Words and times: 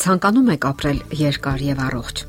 ցանկանում 0.00 0.50
եք 0.54 0.64
ապրել 0.70 1.00
երկար 1.20 1.62
եւ 1.66 1.80
առողջ։ 1.86 2.20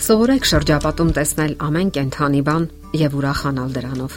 Սովորեք 0.00 0.46
շրջապատում 0.50 1.10
տեսնել 1.18 1.52
ամեն 1.66 1.90
կենթանի 1.94 2.40
բան 2.48 2.64
եւ 3.00 3.16
ուրախանալ 3.20 3.74
դրանով։ 3.76 4.16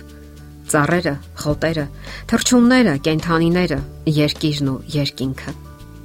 Ծառերը, 0.74 1.14
խոտերը, 1.44 1.86
թռչունները, 2.32 2.94
կենթանիները, 3.06 3.80
երկիրն 4.18 4.72
ու 4.74 4.78
երկինքը։ 4.96 5.54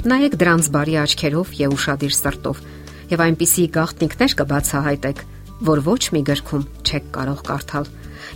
Նայեք 0.09 0.37
դրանց 0.43 0.69
բարի 0.75 0.99
աչքերով 1.05 1.55
եւ 1.59 1.77
ուրախadir 1.79 2.13
սրտով 2.19 2.61
եւ 3.09 3.23
այնպիսի 3.25 3.65
գաղտնիքներ 3.79 4.35
կբացահայտեք, 4.43 5.23
որ 5.69 5.83
ոչ 5.89 6.03
մի 6.13 6.23
գրքում 6.29 6.69
չեք 6.85 7.09
կարող 7.17 7.41
կարդալ 7.49 7.89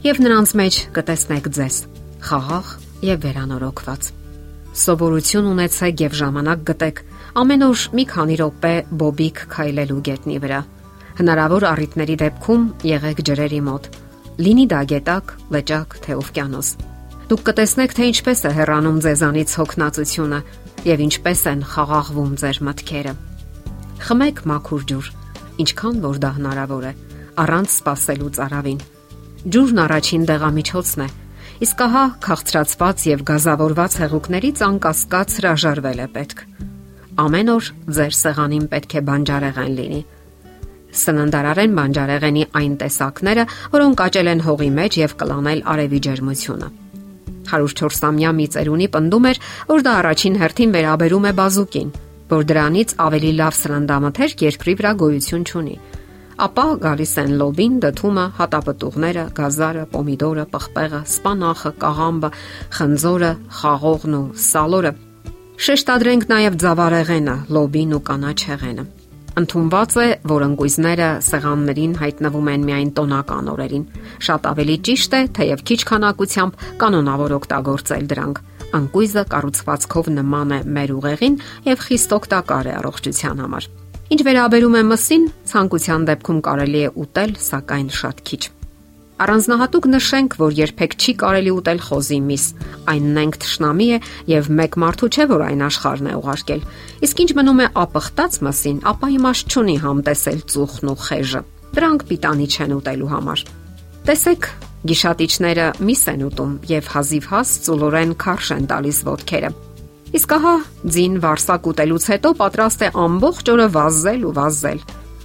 եւ 0.07 0.23
նրանց 0.25 0.55
մեջ 0.63 0.79
կտեսնեք 0.97 1.49
ձեզ 1.59 1.77
խաղաղ 2.23 2.73
եւ 3.13 3.23
վերանորոգված։ 3.27 4.09
Սովորություն 4.83 5.49
ունեցեք 5.53 6.03
եւ 6.07 6.17
ժամանակ 6.23 6.63
գտեք 6.73 7.03
Ամեն 7.33 7.63
օր 7.65 7.83
մի 7.97 8.03
քանի 8.11 8.35
րոպե 8.37 8.71
բոբիկ 9.01 9.39
քայլելու 9.49 10.01
գետնի 10.05 10.35
վրա։ 10.43 10.57
Հնարավոր 11.17 11.65
առիթների 11.65 12.17
դեպքում 12.21 12.65
եղեք 12.85 13.21
ջրերի 13.29 13.61
մոտ։ 13.69 13.87
Լինի 14.45 14.67
դա 14.69 14.81
գետակ, 14.91 15.33
լճակ 15.57 15.95
թե 16.05 16.17
օվկիանոս։ 16.21 16.69
Դուք 17.31 17.45
կտեսնեք, 17.47 17.95
թե 17.97 18.09
ինչպես 18.13 18.43
է 18.45 18.53
հեռանում 18.59 18.99
ձեզանից 19.07 19.55
հոգնածությունը 19.63 20.41
եւ 20.93 21.05
ինչպես 21.09 21.45
են 21.53 21.63
խաղաղվում 21.73 22.35
ձեր 22.43 22.61
մտքերը։ 22.69 23.15
Խմեք 24.03 24.43
մաքուր 24.53 24.85
ջուր, 24.93 25.09
ինչքան 25.65 25.97
որ 26.05 26.21
դա 26.21 26.31
հնարավոր 26.37 26.85
է, 26.85 26.93
առանց 27.47 27.77
սпасելու 27.81 28.33
ծարավին։ 28.37 28.83
Ջուրն 29.57 29.83
առաջին 29.89 30.29
դեղամիջոցն 30.33 31.07
է, 31.07 31.09
իսկ 31.65 31.81
ահա 31.87 32.05
քաղցրացված 32.29 33.07
եւ 33.09 33.25
գազավորված 33.33 33.99
հեղուկներից 34.03 34.63
անկասկած 34.69 35.39
հրաժարվել 35.41 36.05
է 36.05 36.11
պետք։ 36.19 36.47
Ամեն 37.21 37.51
օր 37.53 37.67
ձեր 37.93 38.15
սեղանին 38.17 38.63
պետք 38.73 38.95
է 38.97 39.01
բանջարեղեն 39.05 39.73
լինի։ 39.77 39.99
Սննդարարեն 40.97 41.75
բանջարեղենի 41.77 42.45
այն 42.61 42.77
տեսակները, 42.81 43.45
որոնք 43.75 44.03
աճել 44.05 44.31
են 44.33 44.41
հողի 44.47 44.69
մեջ 44.79 44.97
եւ 45.03 45.15
կլանել 45.21 45.61
արևի 45.73 46.01
ջերմությունը։ 46.07 46.71
104-ամյա 47.53 48.33
մի 48.39 48.47
ծերունի 48.57 48.89
պնդում 48.97 49.29
էր, 49.29 49.43
որ 49.69 49.85
դա 49.85 49.93
առաջին 50.01 50.41
հերթին 50.41 50.75
վերաբերում 50.79 51.29
է 51.29 51.33
բազուկին, 51.43 51.93
որ 52.33 52.49
դրանից 52.49 52.97
ավելի 53.05 53.33
լավ 53.43 53.55
սննդամթերք 53.61 54.45
երկրի 54.49 54.75
վրա 54.81 54.93
գոյություն 55.05 55.47
չունի։ 55.53 55.79
Ապա 56.43 56.67
գալիս 56.81 57.15
են 57.23 57.33
լոբին, 57.43 57.75
դդումը, 57.85 58.27
հատապտուղները, 58.41 59.25
գազարը, 59.37 59.85
պոմիդորը, 59.93 60.47
պղպեղը, 60.57 61.01
սպանախը, 61.13 61.73
կաղամբը, 61.85 62.31
խնձորը, 62.81 63.33
խաղողն 63.61 64.17
ու 64.17 64.27
սալորը 64.49 64.93
Շեշտադրենք 65.63 66.25
նաև 66.27 66.55
ձավարեղենը, 66.59 67.35
լոբին 67.55 67.93
ու 67.95 67.99
կանաչ 68.09 68.39
հեղենը։ 68.49 68.85
Ընթումված 69.39 69.93
է, 70.03 70.07
որ 70.27 70.45
ընկույզները 70.47 71.11
սեղաններին 71.23 71.93
հայտնվում 72.01 72.49
են 72.53 72.65
միայն 72.67 72.89
տոնական 72.97 73.51
օրերին։ 73.53 73.85
Շատ 74.27 74.49
ավելի 74.51 74.77
ճիշտ 74.89 75.15
է, 75.15 75.21
թեև 75.39 75.63
քիչ 75.71 75.79
քանակությամբ 75.93 76.65
կանոնավոր 76.83 77.35
օգտագործել 77.37 78.09
դրանք։ 78.11 78.41
Ընկույզը 78.81 79.25
կառուցվածքով 79.37 80.11
նման 80.17 80.57
է 80.57 80.59
մեր 80.79 80.95
ուղեղին 80.99 81.37
եւ 81.71 81.85
խիստ 81.87 82.17
օգտակար 82.19 82.73
է 82.73 82.75
առողջության 82.81 83.45
համար։ 83.47 83.69
Ինչ 84.13 84.21
վերաբերում 84.27 84.75
է 84.83 84.83
մսին, 84.91 85.31
ցանկության 85.53 86.11
դեպքում 86.11 86.43
կարելի 86.51 86.83
է 86.83 86.93
ուտել, 87.07 87.39
սակայն 87.47 87.89
շատ 88.03 88.27
քիչ։ 88.27 88.43
Առանձնահատուկ 89.21 89.87
նշենք, 89.93 90.35
որ 90.41 90.55
երբեք 90.57 90.95
չի 90.97 91.13
կարելի 91.21 91.53
ուտել 91.53 91.81
խոզի 91.85 92.19
միս։ 92.27 92.45
Այն 92.93 93.09
նենք 93.17 93.37
թշնամի 93.43 93.89
է 93.93 93.99
եւ 94.33 94.49
մեկ 94.59 94.79
մարդու 94.83 95.11
չէ, 95.13 95.27
որ 95.33 95.45
այն 95.47 95.65
աշխարհն 95.69 96.09
է 96.09 96.15
ուղարկել։ 96.23 96.65
Իսկ 97.07 97.23
ինչ 97.23 97.31
մնում 97.39 97.61
է 97.63 97.67
ապխտած 97.83 98.39
մսին, 98.49 98.79
ապա 98.93 99.11
իմաստ 99.17 99.53
չունի 99.53 99.77
համտեսել 99.85 100.41
ծուխն 100.53 100.93
ու 100.93 100.99
խեժը։ 101.07 101.43
Դրանք 101.73 102.07
պիտանի 102.09 102.47
չեն 102.53 102.73
ուտելու 102.83 103.13
համար։ 103.13 103.45
Տեսեք, 104.03 104.49
գիշատիչները 104.83 105.67
միս 105.87 106.03
են 106.13 106.25
ուտում 106.27 106.57
եւ 106.73 106.89
հազիվ 106.97 107.29
հաս 107.33 107.53
ծուլորեն 107.69 108.17
քարշ 108.23 108.49
են 108.57 108.67
տալիս 108.73 108.99
ոդքերը։ 109.07 109.51
Իսկ 110.13 110.33
ահա 110.37 110.55
ձին 110.93 111.15
վարսակ 111.23 111.69
ուտելուց 111.73 112.09
հետո 112.13 112.33
պատրաստ 112.43 112.83
է 112.83 112.89
ամբողջ 113.03 113.53
օրը 113.53 113.69
վազել 113.77 114.27
ու 114.29 114.35
վազել։ 114.43 114.83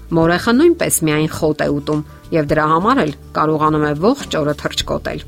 Մորեխը 0.08 0.54
նույնպես 0.56 0.98
միայն 1.04 1.32
խոտ 1.36 1.64
է 1.66 1.68
ուտում 1.78 2.04
եւ 2.32 2.46
դրա 2.52 2.66
համար 2.72 3.00
էլ 3.04 3.12
կարողանում 3.36 3.86
է 3.88 3.92
ողջ 4.04 4.38
օրը 4.40 4.54
թրջկոտել։ 4.62 5.24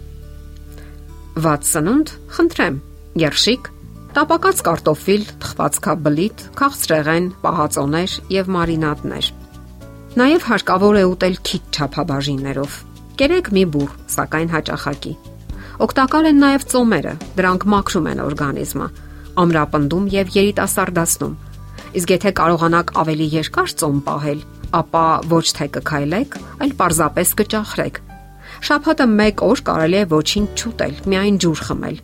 Վատ 1.40 1.68
սնունդ, 1.70 2.14
խնդրեմ, 2.36 2.78
երշիկ, 3.20 3.68
տապակած 4.16 4.62
կարտոֆիլ, 4.68 5.26
թխվածքաբլիթ, 5.44 6.46
քաղցրեղեն, 6.60 7.28
պահածոներ 7.44 8.16
եւ 8.40 8.52
մարինադներ։ 8.56 9.28
Նաեւ 10.20 10.48
հարկավոր 10.50 11.00
է 11.00 11.04
ուտել 11.10 11.36
քիչ 11.50 11.62
չափաբաժիններով։ 11.76 12.78
Կերեք 13.20 13.52
մի 13.56 13.64
բուր, 13.76 13.92
սակայն 14.16 14.50
հաճախակի։ 14.56 15.14
Օգտակար 15.86 16.30
են 16.30 16.40
նաեւ 16.44 16.66
ծոմերը, 16.72 17.14
դրանք 17.40 17.66
մաքրում 17.74 18.08
են 18.10 18.22
օրգանիզմը, 18.26 18.88
ամրապնդում 19.44 20.08
եւ 20.16 20.32
երիտասարդացնում։ 20.40 21.38
Իսկ 22.00 22.14
եթե 22.16 22.32
կարողանաք 22.40 22.92
ավելի 23.00 23.28
երկար 23.40 23.76
ծոմ 23.80 24.02
պահել, 24.10 24.42
ապա 24.76 25.06
ոչ 25.30 25.46
թե 25.58 25.68
կքայլեք, 25.76 26.36
այլ 26.62 26.74
պարզապես 26.80 27.32
կճախրեք։ 27.40 28.00
Շաբաթը 28.70 29.06
1 29.10 29.44
օր 29.46 29.62
կարելի 29.70 30.00
է 30.00 30.06
ոչինչ 30.14 30.50
չուտել, 30.60 30.94
միայն 31.10 31.40
ջուր 31.44 31.62
խմել։ 31.70 31.98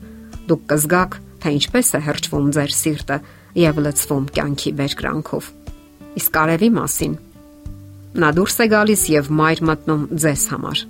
Դուք 0.49 0.63
կզգաք, 0.71 1.17
թե 1.43 1.53
ինչպես 1.59 1.91
է 1.95 2.01
հրճվում 2.05 2.47
ձեր 2.55 2.73
սիրտը 2.79 3.17
եւ 3.59 3.81
լցվում 3.85 4.25
կյանքի 4.35 4.71
վերկրանքով։ 4.79 5.49
Իսկ 6.15 6.39
արևի 6.45 6.69
մասին 6.79 7.15
նա 8.15 8.29
դուրս 8.31 8.55
է 8.63 8.67
գալիս 8.71 9.01
եւ 9.11 9.29
մայր 9.35 9.61
մտնում 9.69 10.03
ձեզ 10.23 10.43
համար։ 10.55 10.83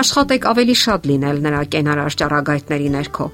Աշխատեք 0.00 0.46
ավելի 0.50 0.76
շատ 0.84 1.08
լինել 1.10 1.42
նրա 1.48 1.62
կենարար 1.74 2.18
ճառագայթների 2.20 2.88
ներքո։ 2.94 3.26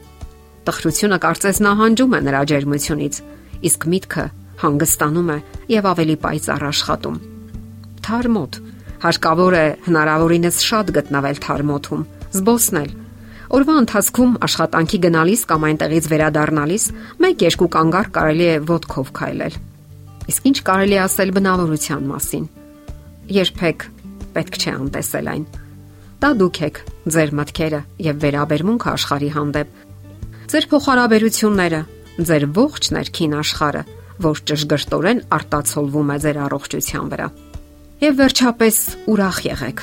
Տխրությունը 0.66 1.20
կարծես 1.26 1.62
նահանջում 1.68 2.16
է 2.16 2.24
նրա 2.30 2.42
ջերմությունից, 2.56 3.22
իսկ 3.68 3.88
միտքը 3.92 4.26
հանգստանում 4.64 5.32
է 5.36 5.40
եւ 5.76 5.92
ավելի 5.92 6.20
պայծառ 6.24 6.70
աշխատում 6.72 7.35
թարմոտ։ 8.06 8.60
Հարկավոր 9.06 9.56
է 9.56 9.64
հնարավորինս 9.86 10.60
շատ 10.66 10.92
գտնվել 10.96 11.42
թարմոթում, 11.46 12.06
զբոսնել։ 12.36 12.94
Օրվա 13.56 13.74
ընթացքում 13.82 14.32
աշխատանքի 14.46 14.98
գնալիս 15.06 15.42
կամ 15.50 15.66
այնտեղից 15.68 16.06
վերադառնալիս 16.12 16.84
1-2 17.22 17.68
կանգառ 17.76 18.08
կարելի 18.16 18.46
է 18.46 18.56
ոդկով 18.70 19.12
քայլել։ 19.20 19.58
Իսկ 20.26 20.48
ինչ 20.50 20.58
կարելի 20.66 20.98
ասել 21.04 21.32
բնավորության 21.36 22.08
մասին։ 22.10 22.48
Երբեք 23.36 23.86
պետք 24.34 24.58
չէ 24.58 24.72
անտեսել 24.76 25.30
այն։ 25.32 25.44
Դա 26.16 26.30
դուք 26.42 26.60
եք, 26.66 26.80
ձեր 27.14 27.32
մտքերը 27.38 27.80
եւ 28.06 28.20
վերաբերմունքը 28.26 28.90
աշխարհի 28.96 29.30
հանդեպ։ 29.36 29.80
Ձեր 30.50 30.68
փոխհարաբերությունները, 30.72 31.80
ձեր 32.26 32.46
ողջ 32.56 32.90
ներքին 32.96 33.36
աշխարհը, 33.46 33.82
որ 34.26 34.42
ճշգրտորեն 34.50 35.26
արտացոլվում 35.36 36.12
է 36.16 36.18
ձեր 36.26 36.38
առողջության 36.46 37.10
վրա։ 37.12 37.28
Եվ 37.96 38.18
վերջապես 38.20 38.78
ուրախ 39.08 39.36
եղեք։ 39.46 39.78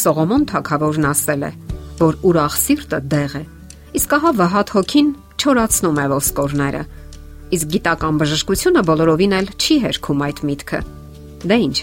Սողոմոն 0.00 0.44
թագավորն 0.48 1.06
ասել 1.10 1.42
է, 1.44 1.50
որ 1.98 2.16
ուրախ 2.24 2.54
սիրտը 2.56 3.00
դեղ 3.12 3.34
է։ 3.36 3.42
Իսկ 4.00 4.14
ահա 4.16 4.30
վհատ 4.38 4.70
հոգին 4.74 5.10
չորացնում 5.44 6.00
է 6.00 6.06
ոսկորները։ 6.14 6.80
Իսկ 7.58 7.68
գիտական 7.74 8.20
բժշկությունը 8.22 8.84
բոլորովին 8.88 9.36
էլ 9.40 9.50
չի 9.60 9.76
հերքում 9.84 10.24
այդ 10.24 10.40
միտքը։ 10.48 10.80
Դե 11.44 11.58
ի՞նչ։ 11.64 11.76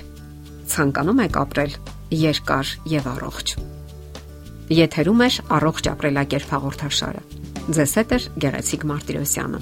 Ցանկանում 0.74 1.22
եք 1.30 1.38
ապրել 1.46 1.78
երկար 2.26 2.74
եւ 2.96 3.12
առողջ։ 3.12 3.54
Եթերում 4.82 5.22
է 5.22 5.30
առողջ 5.62 5.91
ապրելակերպ 5.94 6.58
հաղորդաշարը։ 6.58 7.24
Ձեզ 7.70 7.96
հետ 8.02 8.18
է 8.18 8.20
Գեղեցիկ 8.41 8.90
Մարտիրոսյանը։ 8.90 9.62